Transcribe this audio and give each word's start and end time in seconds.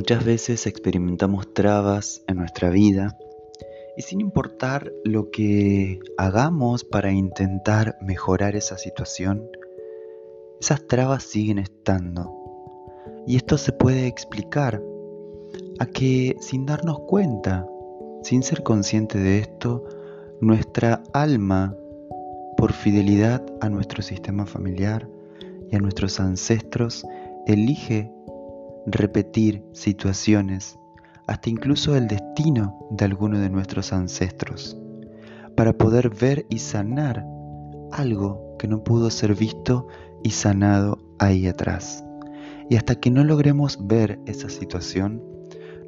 Muchas 0.00 0.24
veces 0.24 0.66
experimentamos 0.66 1.52
trabas 1.52 2.22
en 2.26 2.38
nuestra 2.38 2.70
vida 2.70 3.18
y 3.98 4.00
sin 4.00 4.22
importar 4.22 4.90
lo 5.04 5.30
que 5.30 6.00
hagamos 6.16 6.84
para 6.84 7.12
intentar 7.12 7.98
mejorar 8.00 8.56
esa 8.56 8.78
situación, 8.78 9.46
esas 10.58 10.86
trabas 10.86 11.24
siguen 11.24 11.58
estando. 11.58 12.34
Y 13.26 13.36
esto 13.36 13.58
se 13.58 13.72
puede 13.72 14.06
explicar 14.06 14.82
a 15.78 15.84
que 15.84 16.34
sin 16.40 16.64
darnos 16.64 17.00
cuenta, 17.00 17.68
sin 18.22 18.42
ser 18.42 18.62
consciente 18.62 19.18
de 19.18 19.40
esto, 19.40 19.84
nuestra 20.40 21.02
alma, 21.12 21.76
por 22.56 22.72
fidelidad 22.72 23.44
a 23.60 23.68
nuestro 23.68 24.02
sistema 24.02 24.46
familiar 24.46 25.06
y 25.70 25.76
a 25.76 25.78
nuestros 25.78 26.20
ancestros, 26.20 27.04
elige 27.46 28.10
repetir 28.86 29.64
situaciones, 29.72 30.78
hasta 31.26 31.50
incluso 31.50 31.96
el 31.96 32.08
destino 32.08 32.86
de 32.90 33.04
alguno 33.04 33.38
de 33.38 33.50
nuestros 33.50 33.92
ancestros, 33.92 34.76
para 35.56 35.72
poder 35.72 36.10
ver 36.10 36.46
y 36.48 36.58
sanar 36.58 37.24
algo 37.92 38.56
que 38.58 38.68
no 38.68 38.82
pudo 38.82 39.10
ser 39.10 39.34
visto 39.34 39.86
y 40.22 40.30
sanado 40.30 40.98
ahí 41.18 41.46
atrás. 41.46 42.04
Y 42.68 42.76
hasta 42.76 42.94
que 42.94 43.10
no 43.10 43.24
logremos 43.24 43.86
ver 43.86 44.20
esa 44.26 44.48
situación, 44.48 45.22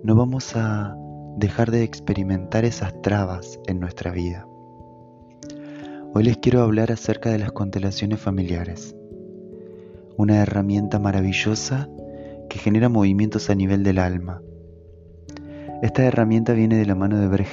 no 0.02 0.16
vamos 0.16 0.56
a 0.56 0.96
dejar 1.37 1.70
de 1.70 1.84
experimentar 1.84 2.65
esas 2.65 3.01
trabas 3.02 3.59
en 3.66 3.80
nuestra 3.80 4.10
vida. 4.10 4.46
Hoy 6.15 6.24
les 6.24 6.37
quiero 6.38 6.62
hablar 6.62 6.93
acerca 6.93 7.30
de 7.30 7.38
las 7.38 7.52
constelaciones 7.52 8.20
familiares, 8.20 8.95
una 10.18 10.43
herramienta 10.43 10.99
maravillosa 10.99 11.88
que 12.53 12.59
genera 12.59 12.91
movimientos 12.91 13.49
a 13.49 13.55
nivel 13.55 13.83
del 13.83 13.99
alma. 13.99 14.43
Esta 15.81 16.05
herramienta 16.05 16.53
viene 16.53 16.77
de 16.77 16.85
la 16.85 16.95
mano 16.95 17.19
de 17.19 17.27
Bert 17.27 17.49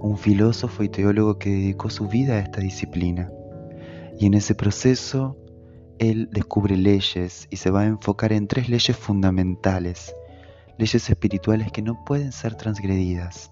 un 0.00 0.18
filósofo 0.18 0.82
y 0.82 0.90
teólogo 0.90 1.38
que 1.38 1.48
dedicó 1.48 1.88
su 1.88 2.06
vida 2.06 2.34
a 2.34 2.40
esta 2.40 2.60
disciplina. 2.60 3.32
Y 4.18 4.26
en 4.26 4.34
ese 4.34 4.54
proceso, 4.54 5.38
él 5.98 6.28
descubre 6.30 6.76
leyes 6.76 7.48
y 7.48 7.56
se 7.56 7.70
va 7.70 7.80
a 7.80 7.86
enfocar 7.86 8.34
en 8.34 8.48
tres 8.48 8.68
leyes 8.68 8.94
fundamentales, 8.94 10.14
leyes 10.76 11.08
espirituales 11.08 11.72
que 11.72 11.80
no 11.80 12.04
pueden 12.04 12.32
ser 12.32 12.54
transgredidas. 12.54 13.50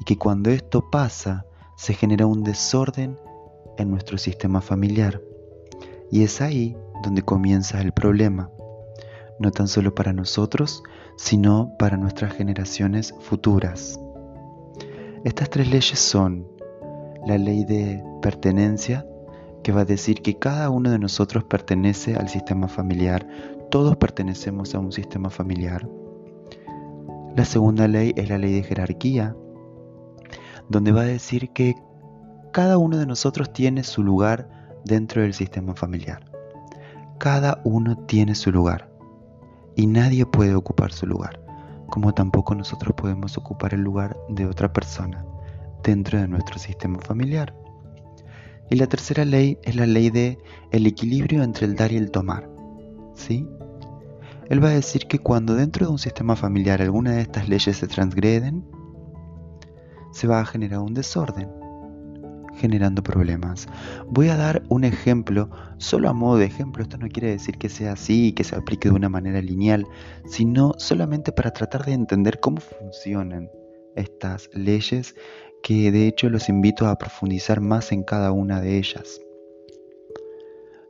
Y 0.00 0.04
que 0.04 0.18
cuando 0.18 0.50
esto 0.50 0.90
pasa, 0.90 1.46
se 1.76 1.94
genera 1.94 2.26
un 2.26 2.42
desorden 2.42 3.16
en 3.78 3.88
nuestro 3.88 4.18
sistema 4.18 4.60
familiar. 4.60 5.22
Y 6.10 6.24
es 6.24 6.40
ahí 6.40 6.76
donde 7.04 7.22
comienza 7.22 7.80
el 7.80 7.92
problema 7.92 8.50
no 9.38 9.50
tan 9.50 9.68
solo 9.68 9.94
para 9.94 10.12
nosotros, 10.12 10.82
sino 11.16 11.72
para 11.78 11.96
nuestras 11.96 12.32
generaciones 12.34 13.14
futuras. 13.20 14.00
Estas 15.24 15.50
tres 15.50 15.68
leyes 15.70 15.98
son 15.98 16.46
la 17.26 17.38
ley 17.38 17.64
de 17.64 18.02
pertenencia, 18.20 19.06
que 19.62 19.72
va 19.72 19.82
a 19.82 19.86
decir 19.86 20.20
que 20.20 20.38
cada 20.38 20.68
uno 20.68 20.90
de 20.90 20.98
nosotros 20.98 21.44
pertenece 21.44 22.16
al 22.16 22.28
sistema 22.28 22.68
familiar, 22.68 23.26
todos 23.70 23.96
pertenecemos 23.96 24.74
a 24.74 24.78
un 24.78 24.92
sistema 24.92 25.30
familiar. 25.30 25.88
La 27.34 27.44
segunda 27.44 27.88
ley 27.88 28.12
es 28.16 28.28
la 28.28 28.38
ley 28.38 28.52
de 28.52 28.62
jerarquía, 28.62 29.34
donde 30.68 30.92
va 30.92 31.02
a 31.02 31.06
decir 31.06 31.50
que 31.50 31.74
cada 32.52 32.78
uno 32.78 32.98
de 32.98 33.06
nosotros 33.06 33.52
tiene 33.52 33.82
su 33.82 34.02
lugar 34.02 34.48
dentro 34.84 35.22
del 35.22 35.34
sistema 35.34 35.74
familiar. 35.74 36.30
Cada 37.18 37.60
uno 37.64 37.96
tiene 38.06 38.34
su 38.34 38.52
lugar 38.52 38.93
y 39.76 39.86
nadie 39.86 40.26
puede 40.26 40.54
ocupar 40.54 40.92
su 40.92 41.06
lugar, 41.06 41.40
como 41.88 42.14
tampoco 42.14 42.54
nosotros 42.54 42.94
podemos 42.96 43.36
ocupar 43.38 43.74
el 43.74 43.80
lugar 43.80 44.16
de 44.28 44.46
otra 44.46 44.72
persona 44.72 45.24
dentro 45.82 46.20
de 46.20 46.28
nuestro 46.28 46.58
sistema 46.58 46.98
familiar. 47.00 47.54
Y 48.70 48.76
la 48.76 48.86
tercera 48.86 49.24
ley 49.24 49.58
es 49.62 49.76
la 49.76 49.86
ley 49.86 50.10
de 50.10 50.38
el 50.70 50.86
equilibrio 50.86 51.42
entre 51.42 51.66
el 51.66 51.76
dar 51.76 51.92
y 51.92 51.96
el 51.96 52.10
tomar. 52.10 52.48
¿Sí? 53.14 53.46
Él 54.48 54.62
va 54.62 54.68
a 54.68 54.74
decir 54.74 55.06
que 55.06 55.18
cuando 55.18 55.54
dentro 55.54 55.86
de 55.86 55.92
un 55.92 55.98
sistema 55.98 56.36
familiar 56.36 56.82
alguna 56.82 57.12
de 57.12 57.22
estas 57.22 57.48
leyes 57.48 57.76
se 57.76 57.86
transgreden, 57.86 58.64
se 60.12 60.26
va 60.26 60.40
a 60.40 60.46
generar 60.46 60.80
un 60.80 60.94
desorden 60.94 61.63
generando 62.56 63.02
problemas. 63.02 63.68
Voy 64.08 64.28
a 64.28 64.36
dar 64.36 64.62
un 64.68 64.84
ejemplo, 64.84 65.50
solo 65.78 66.08
a 66.08 66.12
modo 66.12 66.38
de 66.38 66.46
ejemplo, 66.46 66.82
esto 66.82 66.98
no 66.98 67.08
quiere 67.08 67.30
decir 67.30 67.58
que 67.58 67.68
sea 67.68 67.92
así 67.92 68.28
y 68.28 68.32
que 68.32 68.44
se 68.44 68.56
aplique 68.56 68.88
de 68.88 68.94
una 68.94 69.08
manera 69.08 69.40
lineal, 69.40 69.86
sino 70.26 70.74
solamente 70.78 71.32
para 71.32 71.52
tratar 71.52 71.84
de 71.84 71.92
entender 71.92 72.40
cómo 72.40 72.60
funcionan 72.60 73.50
estas 73.96 74.50
leyes 74.52 75.14
que 75.62 75.90
de 75.90 76.06
hecho 76.06 76.28
los 76.28 76.48
invito 76.48 76.86
a 76.86 76.96
profundizar 76.96 77.60
más 77.60 77.92
en 77.92 78.02
cada 78.02 78.32
una 78.32 78.60
de 78.60 78.78
ellas. 78.78 79.20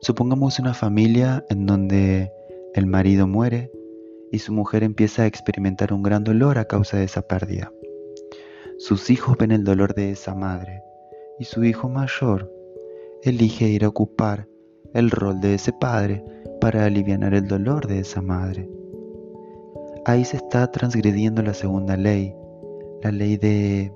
Supongamos 0.00 0.58
una 0.58 0.74
familia 0.74 1.44
en 1.48 1.66
donde 1.66 2.32
el 2.74 2.86
marido 2.86 3.26
muere 3.26 3.70
y 4.32 4.40
su 4.40 4.52
mujer 4.52 4.82
empieza 4.82 5.22
a 5.22 5.26
experimentar 5.26 5.92
un 5.92 6.02
gran 6.02 6.24
dolor 6.24 6.58
a 6.58 6.64
causa 6.64 6.96
de 6.96 7.04
esa 7.04 7.22
pérdida. 7.22 7.72
Sus 8.78 9.10
hijos 9.10 9.36
ven 9.38 9.52
el 9.52 9.62
dolor 9.62 9.94
de 9.94 10.10
esa 10.10 10.34
madre 10.34 10.82
y 11.38 11.44
su 11.44 11.64
hijo 11.64 11.88
mayor 11.88 12.50
elige 13.22 13.68
ir 13.68 13.84
a 13.84 13.88
ocupar 13.88 14.48
el 14.92 15.10
rol 15.10 15.40
de 15.40 15.54
ese 15.54 15.72
padre 15.72 16.24
para 16.60 16.84
aliviar 16.84 17.34
el 17.34 17.48
dolor 17.48 17.86
de 17.86 18.00
esa 18.00 18.22
madre. 18.22 18.68
Ahí 20.04 20.24
se 20.24 20.36
está 20.36 20.70
transgrediendo 20.70 21.42
la 21.42 21.54
segunda 21.54 21.96
ley, 21.96 22.34
la 23.02 23.10
ley 23.10 23.36
de 23.36 23.92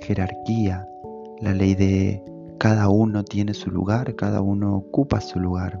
jerarquía, 0.00 0.86
la 1.40 1.54
ley 1.54 1.74
de 1.74 2.22
cada 2.58 2.88
uno 2.88 3.24
tiene 3.24 3.54
su 3.54 3.70
lugar, 3.70 4.14
cada 4.14 4.40
uno 4.40 4.76
ocupa 4.76 5.20
su 5.20 5.40
lugar. 5.40 5.80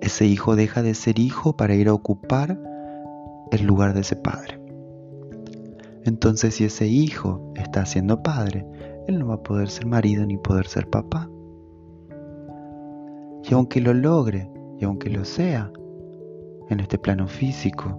Ese 0.00 0.26
hijo 0.26 0.56
deja 0.56 0.82
de 0.82 0.94
ser 0.94 1.18
hijo 1.18 1.56
para 1.56 1.74
ir 1.74 1.88
a 1.88 1.94
ocupar 1.94 2.58
el 3.50 3.64
lugar 3.64 3.94
de 3.94 4.00
ese 4.00 4.16
padre. 4.16 4.60
Entonces 6.04 6.54
si 6.54 6.64
ese 6.64 6.86
hijo 6.88 7.52
está 7.54 7.86
siendo 7.86 8.22
padre, 8.22 8.66
él 9.06 9.18
no 9.18 9.28
va 9.28 9.34
a 9.34 9.42
poder 9.42 9.68
ser 9.68 9.86
marido 9.86 10.24
ni 10.26 10.36
poder 10.36 10.66
ser 10.66 10.88
papá. 10.88 11.28
Y 13.44 13.54
aunque 13.54 13.80
lo 13.80 13.92
logre, 13.92 14.50
y 14.78 14.84
aunque 14.84 15.10
lo 15.10 15.24
sea, 15.24 15.72
en 16.68 16.80
este 16.80 16.98
plano 16.98 17.26
físico, 17.26 17.98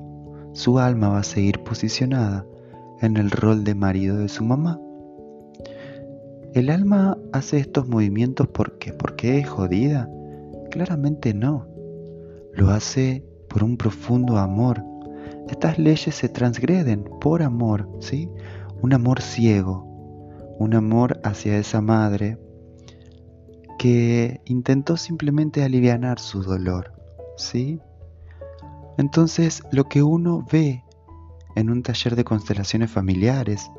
su 0.53 0.79
alma 0.79 1.09
va 1.09 1.19
a 1.19 1.23
seguir 1.23 1.63
posicionada 1.63 2.45
en 3.01 3.17
el 3.17 3.31
rol 3.31 3.63
de 3.63 3.75
marido 3.75 4.17
de 4.17 4.29
su 4.29 4.43
mamá. 4.43 4.79
¿El 6.53 6.69
alma 6.69 7.17
hace 7.31 7.57
estos 7.57 7.87
movimientos 7.87 8.47
por 8.47 8.77
qué? 8.77 8.93
¿Porque 8.93 9.39
es 9.39 9.49
jodida? 9.49 10.09
Claramente 10.69 11.33
no. 11.33 11.67
Lo 12.53 12.69
hace 12.69 13.25
por 13.49 13.63
un 13.63 13.77
profundo 13.77 14.37
amor. 14.37 14.83
Estas 15.49 15.79
leyes 15.79 16.15
se 16.15 16.29
transgreden 16.29 17.03
por 17.19 17.41
amor, 17.41 17.89
¿sí? 17.99 18.29
Un 18.81 18.93
amor 18.93 19.21
ciego, 19.21 19.92
un 20.63 20.73
amor 20.73 21.19
hacia 21.23 21.57
esa 21.57 21.81
madre 21.81 22.39
que 23.77 24.41
intentó 24.45 24.95
simplemente 24.97 25.63
aliviar 25.63 26.19
su 26.19 26.41
dolor, 26.41 26.93
¿sí? 27.37 27.79
Entonces, 28.97 29.61
lo 29.71 29.85
que 29.85 30.03
uno 30.03 30.45
ve 30.51 30.83
en 31.55 31.69
un 31.69 31.83
taller 31.83 32.15
de 32.15 32.23
constelaciones 32.23 32.91
familiares 32.91 33.69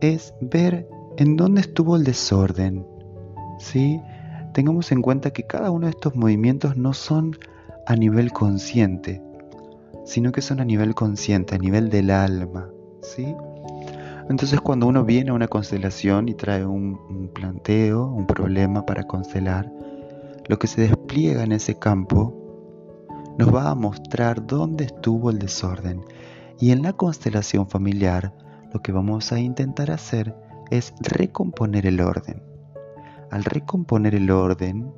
es 0.00 0.34
ver 0.40 0.88
en 1.18 1.36
dónde 1.36 1.60
estuvo 1.60 1.96
el 1.96 2.04
desorden, 2.04 2.86
¿sí? 3.58 4.00
Tengamos 4.54 4.90
en 4.90 5.02
cuenta 5.02 5.32
que 5.32 5.46
cada 5.46 5.70
uno 5.70 5.86
de 5.86 5.90
estos 5.90 6.16
movimientos 6.16 6.76
no 6.76 6.94
son 6.94 7.36
a 7.86 7.94
nivel 7.94 8.32
consciente, 8.32 9.22
sino 10.04 10.32
que 10.32 10.40
son 10.40 10.60
a 10.60 10.64
nivel 10.64 10.94
consciente, 10.94 11.54
a 11.54 11.58
nivel 11.58 11.90
del 11.90 12.10
alma, 12.10 12.70
¿sí? 13.02 13.34
Entonces 14.32 14.62
cuando 14.62 14.86
uno 14.86 15.04
viene 15.04 15.30
a 15.30 15.34
una 15.34 15.46
constelación 15.46 16.26
y 16.26 16.32
trae 16.32 16.64
un, 16.64 17.30
planteo, 17.34 18.06
un 18.06 18.26
problema 18.26 18.86
para 18.86 19.02
constelar, 19.02 19.70
lo 20.48 20.58
que 20.58 20.68
se 20.68 20.80
despliega 20.80 21.42
en 21.42 21.52
ese 21.52 21.78
campo 21.78 22.34
nos 23.36 23.54
va 23.54 23.68
a 23.68 23.74
mostrar 23.74 24.46
dónde 24.46 24.84
estuvo 24.84 25.28
el 25.28 25.38
desorden. 25.38 26.00
Y 26.58 26.70
en 26.70 26.80
la 26.80 26.94
constelación 26.94 27.68
familiar 27.68 28.32
lo 28.72 28.80
que 28.80 28.90
vamos 28.90 29.32
a 29.32 29.38
intentar 29.38 29.90
hacer 29.90 30.34
es 30.70 30.94
recomponer 31.00 31.84
el 31.84 32.00
orden. 32.00 32.42
Al 33.30 33.44
recomponer 33.44 34.14
el 34.14 34.30
orden, 34.30 34.94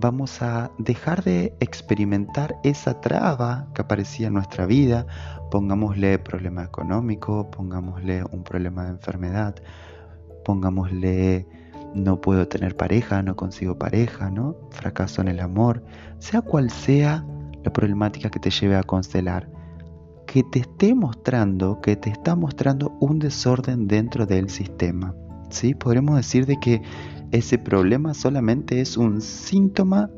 vamos 0.00 0.40
a 0.40 0.70
dejar 0.78 1.22
de 1.22 1.54
experimentar 1.60 2.56
esa 2.64 3.00
traba 3.00 3.66
que 3.74 3.82
aparecía 3.82 4.28
en 4.28 4.34
nuestra 4.34 4.66
vida, 4.66 5.06
pongámosle 5.50 6.18
problema 6.18 6.64
económico, 6.64 7.50
pongámosle 7.50 8.24
un 8.32 8.42
problema 8.42 8.84
de 8.84 8.90
enfermedad, 8.90 9.56
pongámosle 10.44 11.46
no 11.94 12.20
puedo 12.20 12.48
tener 12.48 12.76
pareja, 12.76 13.22
no 13.22 13.36
consigo 13.36 13.78
pareja, 13.78 14.30
¿no? 14.30 14.56
Fracaso 14.70 15.20
en 15.20 15.28
el 15.28 15.40
amor, 15.40 15.82
sea 16.18 16.40
cual 16.40 16.70
sea 16.70 17.24
la 17.62 17.72
problemática 17.72 18.30
que 18.30 18.38
te 18.38 18.50
lleve 18.50 18.76
a 18.76 18.82
constelar, 18.82 19.48
que 20.26 20.42
te 20.44 20.60
esté 20.60 20.94
mostrando, 20.94 21.80
que 21.80 21.96
te 21.96 22.10
está 22.10 22.36
mostrando 22.36 22.96
un 23.00 23.18
desorden 23.18 23.88
dentro 23.88 24.24
del 24.24 24.48
sistema. 24.48 25.14
¿sí? 25.50 25.74
Podremos 25.74 26.16
decir 26.16 26.46
de 26.46 26.58
que 26.58 26.82
ese 27.32 27.58
problema 27.58 28.14
solamente 28.14 28.80
es 28.80 28.96
un 28.96 29.20
síntoma 29.20 30.10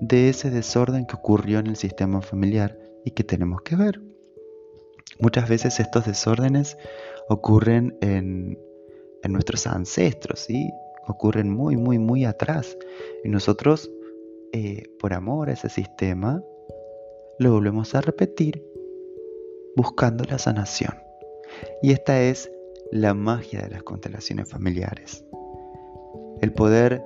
de 0.00 0.28
ese 0.28 0.50
desorden 0.50 1.06
que 1.06 1.14
ocurrió 1.14 1.58
en 1.58 1.68
el 1.68 1.76
sistema 1.76 2.20
familiar 2.20 2.78
y 3.04 3.12
que 3.12 3.22
tenemos 3.22 3.62
que 3.62 3.76
ver. 3.76 4.00
Muchas 5.20 5.48
veces 5.48 5.78
estos 5.78 6.06
desórdenes 6.06 6.76
ocurren 7.28 7.96
en, 8.00 8.58
nuestros 9.28 9.66
ancestros, 9.66 10.40
¿sí? 10.40 10.70
ocurren 11.06 11.50
muy, 11.50 11.76
muy, 11.76 11.98
muy 11.98 12.24
atrás. 12.24 12.76
Y 13.22 13.28
nosotros, 13.28 13.90
eh, 14.52 14.84
por 14.98 15.12
amor 15.12 15.50
a 15.50 15.52
ese 15.52 15.68
sistema, 15.68 16.42
lo 17.38 17.52
volvemos 17.52 17.94
a 17.94 18.00
repetir 18.00 18.64
buscando 19.76 20.24
la 20.24 20.38
sanación. 20.38 20.94
Y 21.82 21.92
esta 21.92 22.22
es 22.22 22.50
la 22.90 23.14
magia 23.14 23.62
de 23.62 23.70
las 23.70 23.82
constelaciones 23.82 24.48
familiares. 24.48 25.24
El 26.40 26.52
poder 26.52 27.04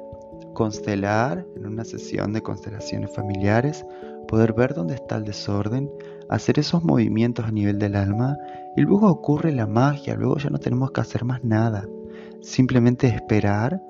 constelar 0.55 1.45
en 1.57 1.67
una 1.67 1.85
sesión 1.85 2.33
de 2.33 2.43
constelaciones 2.43 3.11
familiares, 3.13 3.85
poder 4.29 4.53
ver 4.53 4.75
dónde 4.75 4.95
está 4.95 5.17
el 5.17 5.25
desorden, 5.25 5.91
hacer 6.29 6.59
esos 6.59 6.83
movimientos 6.85 7.45
a 7.45 7.51
nivel 7.51 7.79
del 7.79 7.97
alma 7.97 8.39
y 8.77 8.83
luego 8.83 9.09
ocurre 9.09 9.53
la 9.53 9.67
magia, 9.67 10.15
luego 10.15 10.39
ya 10.39 10.51
no 10.51 10.59
tenemos 10.59 10.93
que 10.93 11.01
hacer 11.01 11.25
más 11.25 11.45
nada, 11.45 11.87
simplemente 12.41 13.09
esperar 13.09 13.83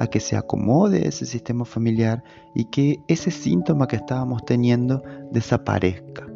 a 0.00 0.06
que 0.06 0.20
se 0.20 0.36
acomode 0.36 1.06
ese 1.06 1.26
sistema 1.26 1.64
familiar 1.64 2.22
y 2.54 2.64
que 2.66 3.00
ese 3.06 3.30
síntoma 3.30 3.86
que 3.86 3.96
estábamos 3.96 4.44
teniendo 4.44 5.02
desaparezca, 5.30 6.26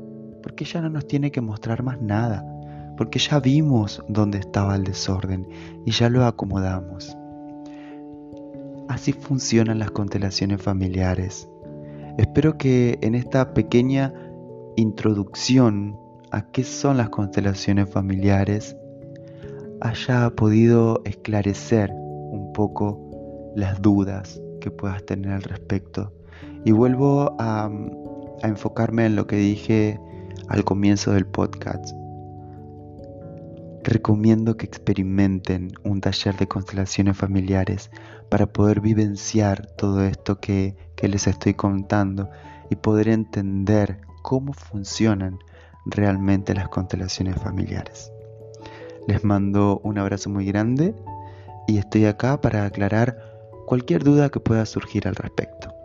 porque 0.43 0.64
ya 0.64 0.81
no 0.81 0.90
nos 0.90 1.06
tiene 1.06 1.31
que 1.31 1.40
mostrar 1.40 1.82
más 1.82 2.00
nada, 2.00 2.44
porque 2.96 3.19
ya 3.19 3.40
vimos 3.40 4.02
dónde 4.08 4.38
estaba 4.38 4.76
el 4.76 4.84
desorden 4.84 5.49
y 5.84 5.93
ya 5.93 6.08
lo 6.08 6.25
acomodamos. 6.25 7.16
Así 8.88 9.12
funcionan 9.12 9.79
las 9.79 9.90
constelaciones 9.90 10.62
familiares. 10.62 11.49
Espero 12.17 12.58
que 12.58 12.99
en 13.02 13.14
esta 13.14 13.55
pequeña 13.55 14.12
introducción 14.76 15.96
a 16.31 16.50
qué 16.50 16.64
son 16.64 16.96
las 16.96 17.11
constelaciones 17.11 17.88
familiares 17.90 18.76
haya 19.81 20.31
podido 20.31 21.02
esclarecer 21.05 21.90
un 21.93 22.52
poco 22.52 23.52
las 23.55 23.81
dudas 23.81 24.40
que 24.61 24.70
puedas 24.70 25.05
tener 25.05 25.32
al 25.32 25.43
respecto. 25.43 26.12
Y 26.64 26.73
vuelvo 26.73 27.37
a, 27.38 27.70
enfocarme 28.43 29.06
en 29.06 29.17
lo 29.17 29.26
que 29.26 29.37
dije 29.37 29.99
al 30.49 30.64
comienzo 30.64 31.12
del 31.12 31.26
podcast. 31.26 31.93
Recomiendo 33.88 34.58
que 34.58 34.67
experimenten 34.67 35.73
un 35.82 36.02
taller 36.02 36.37
de 36.37 36.46
constelaciones 36.46 37.17
familiares 37.17 37.90
para 38.29 38.52
poder 38.52 38.82
vivenciar 38.82 39.64
todo 39.64 40.05
esto 40.05 40.40
que, 40.40 40.76
que 40.94 41.08
les 41.08 41.26
estoy 41.26 41.55
contando 41.55 42.29
y 42.69 42.76
poder 42.76 43.08
entender 43.08 44.02
cómo 44.20 44.52
funcionan 44.52 45.38
realmente 45.87 46.52
las 46.52 46.69
constelaciones 46.69 47.37
familiares. 47.40 48.12
Les 49.06 49.25
mando 49.25 49.81
un 49.82 49.96
abrazo 49.96 50.29
muy 50.29 50.44
grande 50.44 50.94
y 51.67 51.79
estoy 51.79 52.05
acá 52.05 52.43
para 52.43 52.67
aclarar 52.67 53.17
cualquier 53.64 54.05
duda 54.05 54.29
que 54.29 54.38
pueda 54.38 54.67
surgir 54.67 55.08
al 55.08 55.14
respecto. 55.14 55.77